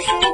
[0.00, 0.28] 时间。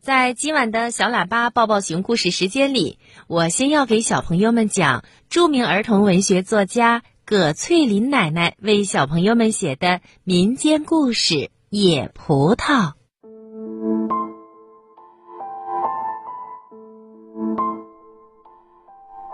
[0.00, 11.34] 在今晚的小喇叭抱抱熊故事时间里，我先要给小朋友们讲著名儿童文学作家葛翠琳奶奶为小朋友们写的民间故事
[11.70, 12.92] 《野葡萄》。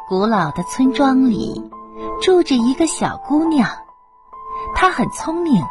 [0.09, 1.63] 古老的村庄里
[2.23, 3.71] 住着一个小姑娘，
[4.75, 5.63] 她很聪明，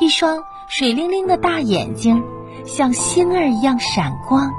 [0.00, 2.22] 一双水灵灵的大眼睛
[2.66, 4.50] 像星儿一样闪光。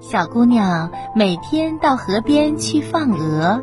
[0.00, 3.62] 小姑娘每天到河边去放鹅，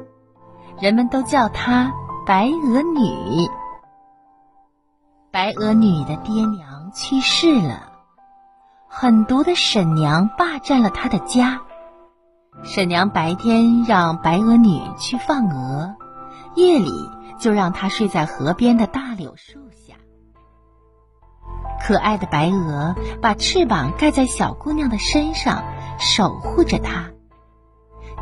[0.79, 1.91] 人们都叫她
[2.25, 3.47] 白鹅女。
[5.31, 7.91] 白鹅女的爹娘去世了，
[8.87, 11.61] 狠毒的婶娘霸占了她的家。
[12.63, 15.95] 婶娘白天让白鹅女去放鹅，
[16.53, 16.91] 夜里
[17.39, 19.82] 就让她睡在河边的大柳树下。
[21.85, 25.65] 可爱的白鹅把翅膀盖在小姑娘的身上，
[25.99, 27.11] 守护着她。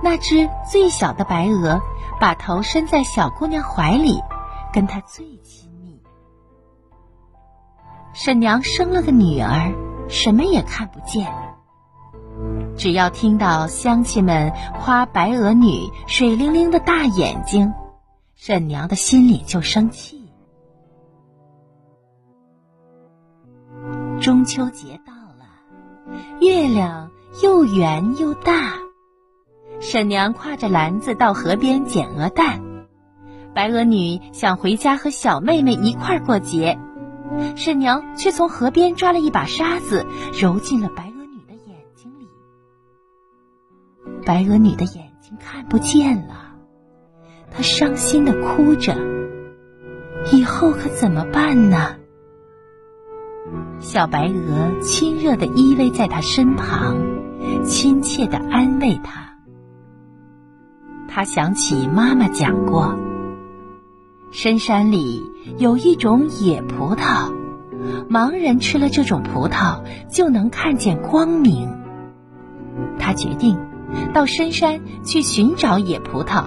[0.02, 1.80] 那只最小的白鹅
[2.20, 4.20] 把头伸在小姑娘怀里，
[4.74, 6.02] 跟她最亲密。
[8.14, 9.72] 婶娘生了个女儿，
[10.10, 11.32] 什么也看不见。
[12.76, 17.72] 只要听到乡亲们夸白鹅女水灵灵的大眼睛，
[18.36, 20.21] 婶娘的心里就生气。
[24.22, 25.46] 中秋节到了，
[26.42, 27.10] 月亮
[27.42, 28.74] 又圆又大，
[29.80, 32.62] 婶娘挎着篮子到河边捡鹅蛋。
[33.56, 36.78] 白鹅女想回家和小妹妹一块过节，
[37.56, 40.06] 婶娘却从河边抓了一把沙子，
[40.40, 42.28] 揉进了白鹅女的眼睛里。
[44.24, 46.54] 白鹅女的眼睛看不见了，
[47.50, 48.96] 她伤心的哭着。
[50.32, 51.96] 以后可怎么办呢？
[53.80, 56.98] 小白鹅亲热的依偎在他身旁，
[57.66, 59.36] 亲切的安慰她。
[61.08, 62.96] 她想起妈妈讲过，
[64.32, 65.24] 深山里
[65.58, 67.34] 有一种野葡萄，
[68.10, 71.70] 盲人吃了这种葡萄就能看见光明。
[73.00, 73.58] 她决定。
[74.14, 76.46] 到深山去寻找野葡萄，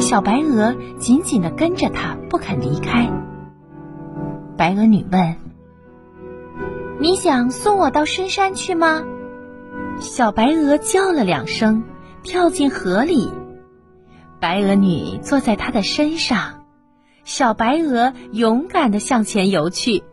[0.00, 3.08] 小白鹅紧紧的跟着他，不肯离开。
[4.56, 5.36] 白鹅女问
[7.00, 9.04] ：“你想送我到深山去吗？”
[10.00, 11.82] 小白鹅叫了两声，
[12.22, 13.30] 跳进河里。
[14.40, 16.66] 白鹅女坐在它的身上，
[17.24, 20.04] 小白鹅勇敢的向前游去。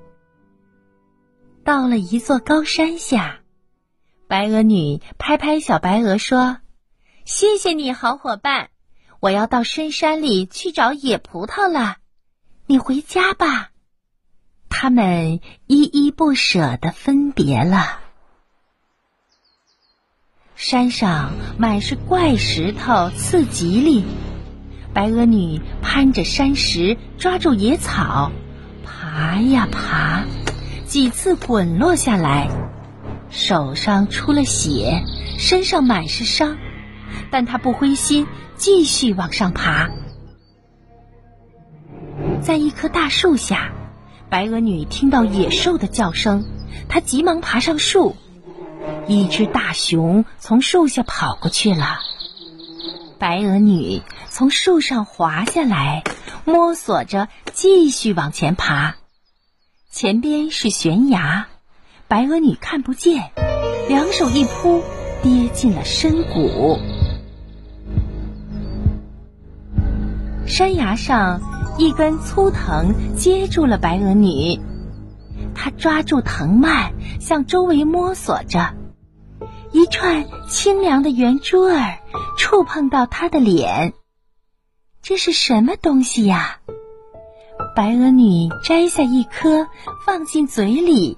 [1.64, 3.40] 到了一座高山下。
[4.28, 6.58] 白鹅女拍拍小白鹅说
[7.26, 8.70] ：“谢谢你好伙伴，
[9.20, 11.98] 我要到深山里去找野葡萄了，
[12.66, 13.71] 你回家吧。”
[14.72, 18.00] 他们依依不舍的分别了。
[20.56, 24.06] 山上满是怪石头，刺吉利。
[24.94, 28.32] 白鹅女攀着山石，抓住野草，
[28.84, 30.24] 爬呀爬，
[30.86, 32.50] 几次滚落下来。
[33.30, 35.04] 手上出了血，
[35.38, 36.58] 身上满是伤，
[37.30, 39.90] 但她不灰心，继续往上爬。
[42.42, 43.72] 在一棵大树下，
[44.32, 46.46] 白鹅女听到野兽的叫声，
[46.88, 48.16] 她急忙爬上树。
[49.06, 52.00] 一只大熊从树下跑过去了，
[53.20, 56.06] 白鹅女从树上滑下来，
[56.46, 58.96] 摸索着继续往前爬。
[59.92, 61.48] 前边是悬崖。
[62.08, 63.32] 白鹅女看不见，
[63.90, 64.82] 两手一扑，
[65.22, 66.80] 跌进了深谷。
[70.48, 71.42] 山崖上
[71.82, 74.60] 一根粗藤接住了白鹅女，
[75.56, 78.76] 她抓住藤蔓，向周围摸索着。
[79.72, 81.98] 一串清凉的圆珠儿
[82.38, 83.94] 触碰到她的脸，
[85.02, 86.60] 这是什么东西呀？
[87.76, 89.66] 白鹅女摘下一颗，
[90.06, 91.18] 放进嘴里。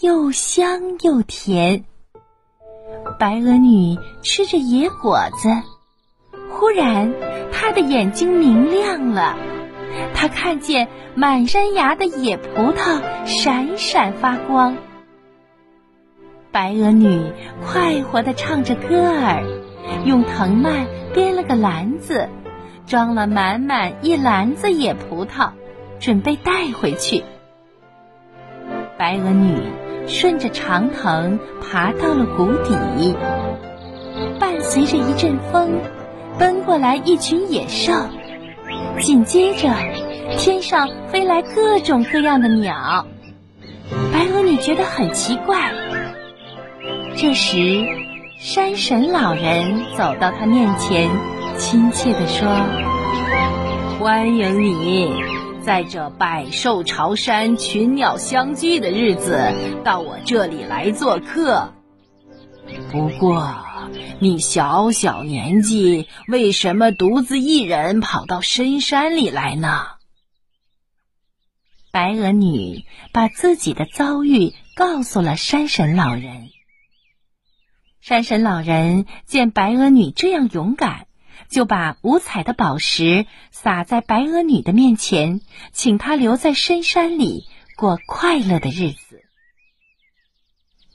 [0.00, 1.84] 又香又甜。
[3.18, 5.50] 白鹅女吃着野果子，
[6.48, 7.12] 忽然
[7.52, 9.36] 她的眼睛明亮了，
[10.14, 14.76] 他看见满山崖的野葡萄闪闪发光。
[16.52, 17.32] 白鹅女
[17.64, 19.44] 快活地唱着歌儿，
[20.04, 22.28] 用藤蔓编了个篮子，
[22.86, 25.50] 装了满满一篮子野葡萄，
[26.00, 27.22] 准备带回去。
[28.98, 29.56] 白鹅女
[30.06, 33.14] 顺着长藤爬到了谷底，
[34.40, 35.80] 伴随着一阵风，
[36.38, 37.92] 奔过来一群野兽，
[38.98, 39.68] 紧接着
[40.36, 43.06] 天上飞来各种各样的鸟。
[44.12, 45.72] 白鹅女觉得很奇怪。
[47.16, 47.84] 这时，
[48.38, 51.10] 山神老人走到她面前，
[51.56, 52.48] 亲切地说
[53.98, 55.12] ：“欢迎你，
[55.60, 59.52] 在这百兽朝山、群鸟相聚的日子，
[59.84, 61.72] 到我这里来做客。
[62.92, 63.56] 不过，
[64.20, 69.86] 你小小年纪，为什么独自一人跑到深山里来呢？”
[71.92, 76.50] 白鹅女把自己的遭遇告诉了山神老人。
[78.00, 81.06] 山神老人见白鹅女这样勇敢，
[81.48, 85.40] 就把五彩的宝石撒在白鹅女的面前，
[85.72, 87.46] 请她留在深山里
[87.76, 89.22] 过快乐的日子。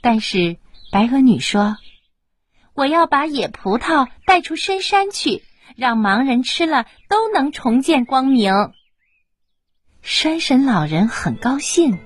[0.02, 0.58] 但是
[0.92, 1.78] 白鹅女说
[2.76, 5.42] ：“我要把野葡萄带出深山去，
[5.78, 8.54] 让盲人吃了都能重见光明。”
[10.04, 11.98] 山神老人很高兴，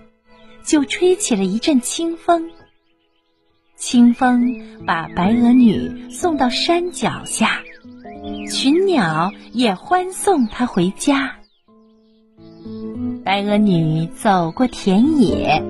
[0.64, 2.50] 就吹起了一阵清风。
[3.76, 7.62] 清风把白鹅女送到山脚下，
[8.52, 11.38] 群鸟也欢送她回家。
[13.26, 15.64] 白鹅女走过田野，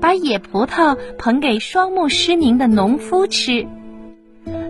[0.00, 3.66] 把野葡萄捧给双目失明的农夫吃。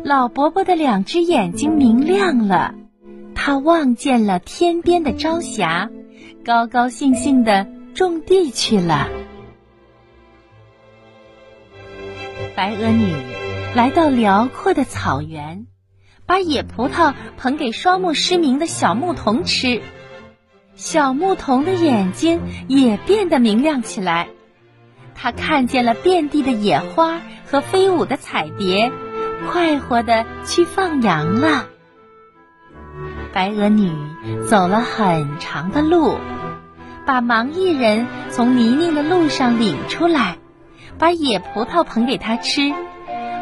[0.07, 2.77] 老伯伯的两只眼睛明亮了，
[3.35, 5.91] 他望见了天边的朝霞，
[6.45, 9.09] 高高兴兴地种地去了。
[12.55, 13.13] 白鹅女
[13.75, 15.67] 来到辽阔的草原，
[16.25, 19.83] 把野葡萄捧给双目失明的小牧童吃。
[20.77, 24.29] 小牧童的眼睛也变得明亮起来，
[25.17, 28.93] 他看见了遍地的野花和飞舞的彩蝶，
[29.51, 31.67] 快活的去放羊了。
[33.33, 33.93] 白鹅女
[34.49, 36.19] 走了很长的路，
[37.05, 40.39] 把盲艺人从泥泞的路上领出来。
[40.99, 42.73] 把野葡萄捧给他吃，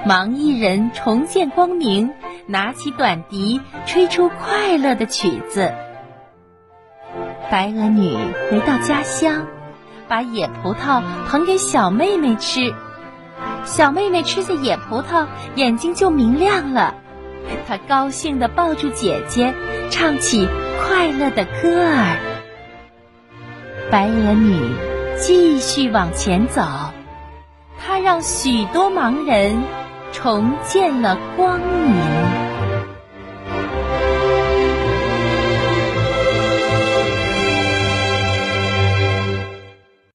[0.05, 2.11] 盲艺人重见光明，
[2.49, 5.73] 拿起短笛，吹出快乐的曲子。
[7.49, 8.17] 白鹅女
[8.51, 9.47] 回到家乡，
[10.09, 12.75] 把野葡萄捧给小妹妹吃，
[13.65, 16.95] 小妹妹吃下野葡萄，眼睛就明亮了，
[17.67, 19.55] 她高兴地抱住姐姐，
[19.91, 20.49] 唱起
[20.83, 22.17] 快乐的歌儿。
[23.91, 24.59] 白鹅女
[25.19, 26.63] 继续往前走。
[27.79, 29.63] 她让许多盲人
[30.13, 32.14] 重见了光明。